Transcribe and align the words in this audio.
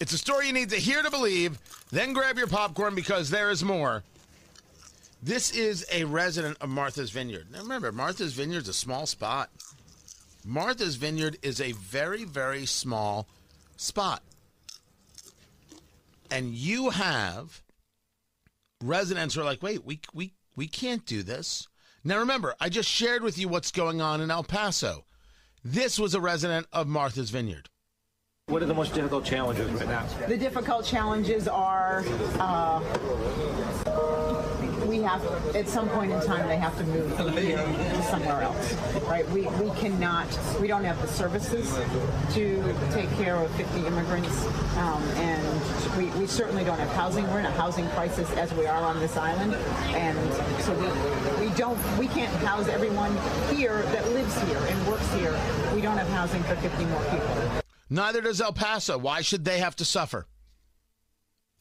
It's 0.00 0.12
a 0.12 0.18
story 0.18 0.46
you 0.46 0.52
need 0.52 0.70
to 0.70 0.76
hear 0.76 1.02
to 1.02 1.10
believe. 1.10 1.58
Then 1.90 2.12
grab 2.12 2.38
your 2.38 2.46
popcorn 2.46 2.94
because 2.94 3.30
there 3.30 3.50
is 3.50 3.64
more. 3.64 4.04
This 5.20 5.50
is 5.50 5.84
a 5.92 6.04
resident 6.04 6.56
of 6.60 6.68
Martha's 6.68 7.10
Vineyard. 7.10 7.48
Now 7.50 7.62
remember, 7.62 7.90
Martha's 7.90 8.32
Vineyard 8.32 8.62
is 8.62 8.68
a 8.68 8.72
small 8.74 9.06
spot. 9.06 9.50
Martha's 10.44 10.94
Vineyard 10.94 11.38
is 11.42 11.60
a 11.60 11.72
very, 11.72 12.22
very 12.24 12.64
small 12.64 13.26
spot. 13.76 14.22
And 16.30 16.54
you 16.54 16.90
have 16.90 17.62
residents 18.80 19.34
who 19.34 19.40
are 19.40 19.44
like, 19.44 19.62
wait, 19.62 19.84
we, 19.84 20.00
we, 20.14 20.34
we 20.54 20.68
can't 20.68 21.04
do 21.06 21.24
this. 21.24 21.66
Now 22.04 22.20
remember, 22.20 22.54
I 22.60 22.68
just 22.68 22.88
shared 22.88 23.24
with 23.24 23.36
you 23.36 23.48
what's 23.48 23.72
going 23.72 24.00
on 24.00 24.20
in 24.20 24.30
El 24.30 24.44
Paso. 24.44 25.06
This 25.64 25.98
was 25.98 26.14
a 26.14 26.20
resident 26.20 26.68
of 26.72 26.86
Martha's 26.86 27.30
Vineyard. 27.30 27.68
What 28.48 28.62
are 28.62 28.66
the 28.66 28.74
most 28.74 28.94
difficult 28.94 29.26
challenges 29.26 29.70
right 29.72 29.88
now? 29.88 30.06
The 30.26 30.38
difficult 30.38 30.84
challenges 30.84 31.46
are 31.48 32.02
uh, 32.40 32.80
we 34.88 35.02
have, 35.02 35.22
at 35.54 35.68
some 35.68 35.86
point 35.90 36.12
in 36.12 36.20
time, 36.22 36.48
they 36.48 36.56
have 36.56 36.76
to 36.78 36.84
move 36.84 37.14
from 37.14 37.36
here 37.36 37.58
to 37.58 38.02
somewhere 38.04 38.40
else, 38.40 38.72
right? 39.02 39.28
We, 39.30 39.42
we 39.42 39.70
cannot, 39.76 40.26
we 40.60 40.66
don't 40.66 40.84
have 40.84 41.00
the 41.02 41.08
services 41.08 41.70
to 42.32 42.74
take 42.92 43.10
care 43.18 43.36
of 43.36 43.50
50 43.56 43.86
immigrants, 43.86 44.46
um, 44.78 45.02
and 45.16 45.96
we, 45.98 46.06
we 46.18 46.26
certainly 46.26 46.64
don't 46.64 46.78
have 46.78 46.90
housing. 46.92 47.30
We're 47.30 47.40
in 47.40 47.46
a 47.46 47.50
housing 47.50 47.86
crisis 47.90 48.30
as 48.32 48.52
we 48.54 48.66
are 48.66 48.82
on 48.82 48.98
this 48.98 49.16
island, 49.18 49.54
and 49.94 50.18
so 50.62 50.72
we, 50.72 51.48
we 51.48 51.54
don't, 51.54 51.78
we 51.98 52.08
can't 52.08 52.32
house 52.46 52.66
everyone 52.68 53.14
here 53.54 53.82
that 53.82 54.08
lives 54.12 54.40
here 54.42 54.58
and 54.58 54.86
works 54.86 55.12
here. 55.14 55.38
We 55.74 55.82
don't 55.82 55.98
have 55.98 56.08
housing 56.08 56.42
for 56.44 56.56
50 56.56 56.84
more 56.86 57.04
people. 57.10 57.62
Neither 57.90 58.20
does 58.20 58.40
El 58.40 58.52
Paso. 58.52 58.98
Why 58.98 59.22
should 59.22 59.44
they 59.44 59.58
have 59.58 59.76
to 59.76 59.84
suffer? 59.84 60.26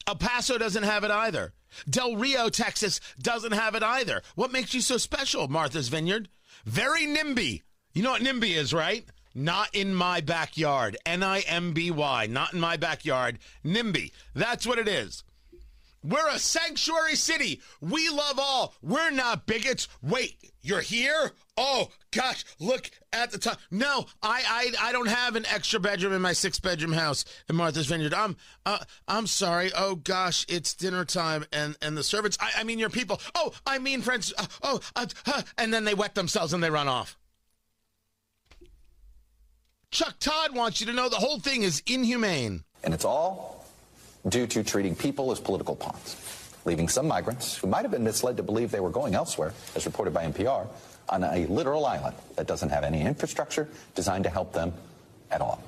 El 0.08 0.16
Paso 0.16 0.58
doesn't 0.58 0.84
have 0.84 1.04
it 1.04 1.12
either. 1.12 1.54
Del 1.90 2.16
Rio, 2.16 2.50
Texas 2.50 3.00
doesn't 3.20 3.52
have 3.52 3.76
it 3.76 3.84
either. 3.84 4.22
What 4.36 4.52
makes 4.52 4.74
you 4.74 4.82
so 4.82 4.98
special, 4.98 5.48
Martha's 5.48 5.90
Vineyard? 5.90 6.30
Very 6.66 7.06
NIMBY. 7.06 7.64
You 7.94 8.04
know 8.04 8.12
what 8.12 8.22
NIMBY 8.22 8.56
is, 8.56 8.74
right? 8.74 9.06
Not 9.36 9.74
in 9.76 9.94
my 9.94 10.22
backyard. 10.22 10.98
N 11.06 11.24
I 11.24 11.42
M 11.42 11.74
B 11.74 11.92
Y. 11.92 12.26
Not 12.28 12.54
in 12.54 12.60
my 12.60 12.78
backyard. 12.78 13.40
NIMBY. 13.64 14.12
That's 14.34 14.66
what 14.66 14.80
it 14.80 14.88
is. 14.88 15.24
We're 16.04 16.30
a 16.30 16.40
sanctuary 16.40 17.16
city. 17.16 17.62
We 17.82 18.10
love 18.10 18.40
all. 18.40 18.74
We're 18.82 19.12
not 19.12 19.46
bigots. 19.46 19.88
Wait, 20.02 20.38
you're 20.62 20.82
here? 20.82 21.32
Oh 21.58 21.90
gosh, 22.12 22.46
look 22.60 22.92
at 23.12 23.32
the 23.32 23.40
top. 23.40 23.60
No, 23.72 24.06
I, 24.22 24.74
I 24.80 24.90
I 24.90 24.92
don't 24.92 25.08
have 25.08 25.36
an 25.36 25.46
extra 25.48 25.80
bedroom 25.80 26.14
in 26.14 26.22
my 26.22 26.34
six 26.34 26.60
bedroom 26.60 26.94
house 26.94 27.26
in 27.50 27.56
Martha's 27.56 27.88
Vineyard. 27.88 28.14
I'm 28.14 28.38
uh, 28.66 28.80
I'm 29.08 29.26
sorry. 29.26 29.72
Oh 29.76 29.96
gosh, 29.96 30.46
it's 30.48 30.74
dinner 30.76 31.04
time 31.04 31.46
and 31.52 31.76
and 31.82 31.98
the 31.98 32.04
servants. 32.04 32.38
I, 32.40 32.52
I 32.58 32.64
mean 32.64 32.80
your 32.80 32.92
people. 32.92 33.20
Oh, 33.34 33.54
I 33.66 33.80
mean 33.80 34.02
friends. 34.02 34.34
Uh, 34.38 34.46
oh, 34.62 34.80
uh, 34.96 35.08
uh, 35.26 35.42
and 35.58 35.74
then 35.74 35.84
they 35.84 35.96
wet 35.96 36.16
themselves 36.16 36.54
and 36.54 36.64
they 36.64 36.70
run 36.70 36.88
off. 36.88 37.18
Chuck 39.90 40.16
Todd 40.20 40.54
wants 40.54 40.80
you 40.80 40.88
to 40.88 40.94
know 40.94 41.10
the 41.10 41.16
whole 41.16 41.40
thing 41.40 41.64
is 41.64 41.82
inhumane. 41.88 42.64
And 42.84 42.94
it's 42.94 43.06
all 43.06 43.66
due 44.30 44.48
to 44.48 44.64
treating 44.64 44.96
people 44.96 45.32
as 45.32 45.40
political 45.40 45.76
pawns, 45.76 46.16
leaving 46.66 46.88
some 46.88 47.08
migrants 47.08 47.58
who 47.58 47.68
might 47.68 47.84
have 47.84 47.92
been 47.92 48.04
misled 48.04 48.38
to 48.38 48.44
believe 48.44 48.72
they 48.72 48.80
were 48.80 48.90
going 48.90 49.16
elsewhere, 49.16 49.54
as 49.76 49.86
reported 49.86 50.14
by 50.14 50.26
NPR, 50.26 50.68
on 51.10 51.24
a 51.24 51.46
literal 51.48 51.86
island 51.86 52.16
that 52.36 52.48
doesn't 52.48 52.70
have 52.70 52.84
any 52.84 53.02
infrastructure 53.02 53.68
designed 53.96 54.24
to 54.26 54.30
help 54.30 54.54
them 54.54 54.74
at 55.32 55.42
all. 55.42 55.64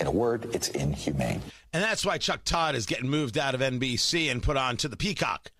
In 0.00 0.06
a 0.06 0.10
word, 0.10 0.54
it's 0.54 0.68
inhumane. 0.68 1.42
And 1.72 1.82
that's 1.82 2.04
why 2.04 2.18
Chuck 2.18 2.42
Todd 2.44 2.74
is 2.74 2.86
getting 2.86 3.08
moved 3.08 3.38
out 3.38 3.54
of 3.54 3.60
NBC 3.60 4.30
and 4.30 4.42
put 4.42 4.56
on 4.56 4.76
to 4.78 4.88
the 4.88 4.96
Peacock. 4.96 5.50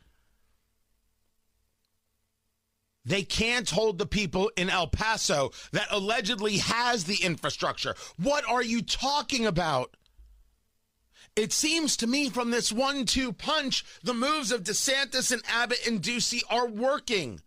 They 3.04 3.22
can't 3.22 3.68
hold 3.68 3.98
the 3.98 4.06
people 4.06 4.50
in 4.56 4.70
El 4.70 4.86
Paso 4.86 5.50
that 5.72 5.88
allegedly 5.90 6.58
has 6.58 7.04
the 7.04 7.16
infrastructure. 7.22 7.94
What 8.16 8.48
are 8.48 8.62
you 8.62 8.82
talking 8.82 9.46
about? 9.46 9.96
It 11.34 11.52
seems 11.52 11.96
to 11.96 12.06
me 12.06 12.28
from 12.28 12.50
this 12.50 12.70
one 12.70 13.06
two 13.06 13.32
punch, 13.32 13.84
the 14.02 14.12
moves 14.12 14.52
of 14.52 14.64
DeSantis 14.64 15.32
and 15.32 15.42
Abbott 15.48 15.86
and 15.86 16.02
Ducey 16.02 16.42
are 16.50 16.68
working. 16.68 17.40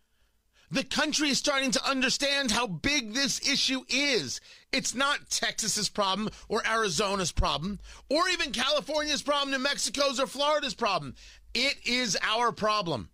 The 0.71 0.83
country 0.83 1.29
is 1.29 1.37
starting 1.37 1.69
to 1.71 1.89
understand 1.89 2.49
how 2.49 2.65
big 2.65 3.13
this 3.13 3.47
issue 3.47 3.83
is. 3.87 4.41
It's 4.71 4.95
not 4.95 5.29
Texas's 5.29 5.89
problem 5.89 6.29
or 6.49 6.65
Arizona's 6.67 7.31
problem 7.31 7.79
or 8.09 8.27
even 8.29 8.51
California's 8.51 9.21
problem, 9.21 9.51
New 9.51 9.59
Mexico's 9.59 10.19
or 10.19 10.25
Florida's 10.25 10.73
problem. 10.73 11.13
It 11.53 11.77
is 11.85 12.17
our 12.23 12.51
problem. 12.51 13.09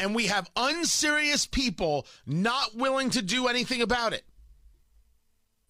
And 0.00 0.14
we 0.14 0.26
have 0.26 0.50
unserious 0.56 1.46
people 1.46 2.06
not 2.26 2.74
willing 2.74 3.10
to 3.10 3.22
do 3.22 3.46
anything 3.46 3.80
about 3.80 4.12
it. 4.12 4.24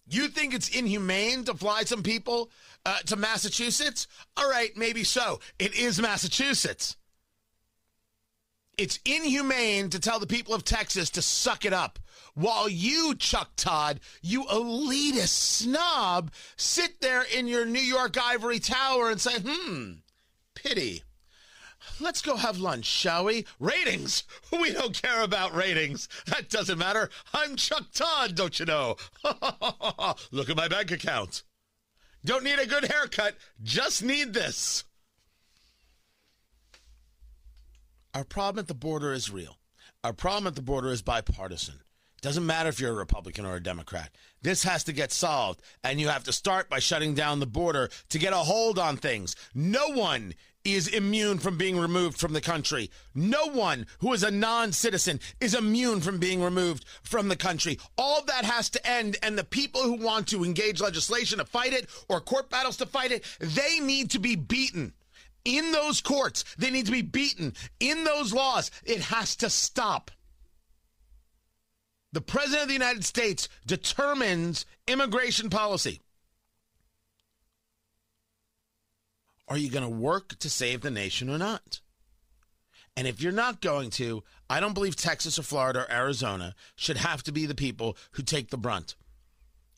You 0.09 0.27
think 0.27 0.53
it's 0.53 0.69
inhumane 0.69 1.43
to 1.45 1.53
fly 1.53 1.83
some 1.83 2.01
people 2.01 2.49
uh, 2.85 2.97
to 3.05 3.15
Massachusetts? 3.15 4.07
All 4.35 4.49
right, 4.49 4.75
maybe 4.75 5.03
so. 5.03 5.39
It 5.59 5.75
is 5.75 6.01
Massachusetts. 6.01 6.97
It's 8.75 8.99
inhumane 9.05 9.89
to 9.91 9.99
tell 9.99 10.19
the 10.19 10.25
people 10.25 10.55
of 10.55 10.63
Texas 10.63 11.09
to 11.11 11.21
suck 11.21 11.63
it 11.63 11.73
up. 11.73 11.99
While 12.33 12.69
you, 12.69 13.13
Chuck 13.15 13.51
Todd, 13.55 13.99
you 14.21 14.45
elitist 14.45 15.27
snob, 15.29 16.31
sit 16.55 17.01
there 17.01 17.23
in 17.23 17.47
your 17.47 17.65
New 17.65 17.81
York 17.81 18.17
ivory 18.17 18.59
tower 18.59 19.09
and 19.11 19.19
say, 19.19 19.39
hmm, 19.45 19.91
pity. 20.55 21.03
Let's 21.99 22.21
go 22.21 22.35
have 22.35 22.59
lunch, 22.59 22.85
shall 22.85 23.25
we? 23.25 23.45
Ratings. 23.59 24.23
We 24.51 24.73
don't 24.73 24.99
care 24.99 25.21
about 25.23 25.55
ratings. 25.55 26.09
That 26.25 26.49
doesn't 26.49 26.77
matter. 26.77 27.09
I'm 27.33 27.55
Chuck 27.55 27.85
Todd, 27.93 28.35
don't 28.35 28.59
you 28.59 28.65
know? 28.65 28.97
Look 30.31 30.49
at 30.49 30.57
my 30.57 30.67
bank 30.67 30.91
account. 30.91 31.43
Don't 32.25 32.43
need 32.43 32.59
a 32.59 32.67
good 32.67 32.85
haircut, 32.85 33.35
just 33.63 34.03
need 34.03 34.33
this. 34.33 34.83
Our 38.13 38.23
problem 38.23 38.59
at 38.59 38.67
the 38.67 38.73
border 38.73 39.13
is 39.13 39.31
real. 39.31 39.57
Our 40.03 40.13
problem 40.13 40.47
at 40.47 40.55
the 40.55 40.61
border 40.61 40.89
is 40.89 41.01
bipartisan. 41.01 41.75
Doesn't 42.21 42.45
matter 42.45 42.67
if 42.67 42.79
you're 42.79 42.91
a 42.91 42.95
Republican 42.95 43.45
or 43.45 43.55
a 43.55 43.63
Democrat. 43.63 44.11
This 44.41 44.63
has 44.63 44.83
to 44.85 44.93
get 44.93 45.11
solved, 45.11 45.61
and 45.83 46.01
you 46.01 46.09
have 46.09 46.25
to 46.25 46.33
start 46.33 46.69
by 46.69 46.79
shutting 46.79 47.13
down 47.13 47.39
the 47.39 47.45
border 47.45 47.89
to 48.09 48.19
get 48.19 48.33
a 48.33 48.37
hold 48.37 48.77
on 48.77 48.97
things. 48.97 49.35
No 49.53 49.89
one 49.89 50.33
is 50.65 50.87
immune 50.87 51.39
from 51.39 51.57
being 51.57 51.77
removed 51.77 52.17
from 52.19 52.33
the 52.33 52.41
country. 52.41 52.91
No 53.15 53.47
one 53.47 53.85
who 53.99 54.13
is 54.13 54.23
a 54.23 54.31
non 54.31 54.71
citizen 54.71 55.19
is 55.39 55.53
immune 55.53 56.01
from 56.01 56.17
being 56.17 56.41
removed 56.41 56.85
from 57.01 57.29
the 57.29 57.35
country. 57.35 57.79
All 57.97 58.23
that 58.25 58.45
has 58.45 58.69
to 58.71 58.87
end, 58.87 59.17
and 59.23 59.37
the 59.37 59.43
people 59.43 59.81
who 59.81 59.93
want 59.93 60.27
to 60.27 60.43
engage 60.43 60.81
legislation 60.81 61.39
to 61.39 61.45
fight 61.45 61.73
it 61.73 61.89
or 62.07 62.19
court 62.19 62.49
battles 62.49 62.77
to 62.77 62.85
fight 62.85 63.11
it, 63.11 63.23
they 63.39 63.79
need 63.79 64.11
to 64.11 64.19
be 64.19 64.35
beaten. 64.35 64.93
In 65.45 65.71
those 65.71 66.01
courts, 66.01 66.43
they 66.57 66.69
need 66.69 66.85
to 66.85 66.91
be 66.91 67.01
beaten. 67.01 67.53
In 67.79 68.03
those 68.03 68.33
laws, 68.33 68.71
it 68.83 69.01
has 69.01 69.35
to 69.37 69.49
stop. 69.49 70.11
The 72.11 72.21
President 72.21 72.63
of 72.63 72.67
the 72.67 72.73
United 72.73 73.05
States 73.05 73.47
determines 73.65 74.65
immigration 74.87 75.49
policy. 75.49 76.01
Are 79.49 79.57
you 79.57 79.69
going 79.69 79.83
to 79.83 79.89
work 79.89 80.37
to 80.39 80.49
save 80.49 80.81
the 80.81 80.91
nation 80.91 81.29
or 81.29 81.37
not? 81.37 81.81
And 82.95 83.07
if 83.07 83.21
you're 83.21 83.31
not 83.31 83.61
going 83.61 83.89
to, 83.91 84.23
I 84.49 84.59
don't 84.59 84.73
believe 84.73 84.95
Texas 84.95 85.39
or 85.39 85.43
Florida 85.43 85.81
or 85.81 85.91
Arizona 85.91 86.53
should 86.75 86.97
have 86.97 87.23
to 87.23 87.31
be 87.31 87.45
the 87.45 87.55
people 87.55 87.97
who 88.11 88.23
take 88.23 88.49
the 88.49 88.57
brunt. 88.57 88.95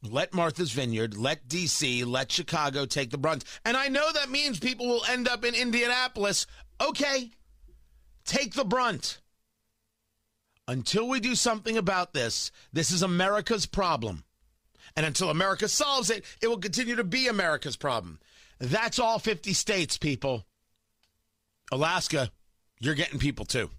Let 0.04 0.34
Martha's 0.34 0.72
Vineyard, 0.72 1.16
let 1.16 1.48
DC, 1.48 2.06
let 2.06 2.32
Chicago 2.32 2.86
take 2.86 3.12
the 3.12 3.18
brunt. 3.18 3.44
And 3.64 3.78
I 3.78 3.88
know 3.88 4.12
that 4.12 4.32
means 4.32 4.60
people 4.60 4.88
will 4.88 5.06
end 5.08 5.28
up 5.28 5.46
in 5.46 5.54
Indianapolis. 5.54 6.48
Okay, 6.82 7.30
take 8.26 8.56
the 8.56 8.66
brunt. 8.66 9.20
Until 10.68 11.08
we 11.08 11.20
do 11.20 11.36
something 11.36 11.78
about 11.78 12.14
this, 12.14 12.52
this 12.74 12.92
is 12.92 13.04
America's 13.04 13.68
problem. 13.68 14.24
And 14.96 15.06
until 15.06 15.30
America 15.30 15.68
solves 15.68 16.10
it, 16.10 16.26
it 16.42 16.48
will 16.48 16.58
continue 16.58 16.96
to 16.96 17.04
be 17.04 17.28
America's 17.28 17.78
problem. 17.78 18.20
That's 18.62 19.00
all 19.00 19.18
50 19.18 19.54
states, 19.54 19.98
people. 19.98 20.46
Alaska, 21.72 22.32
you're 22.80 22.94
getting 22.94 23.18
people 23.18 23.44
too. 23.44 23.72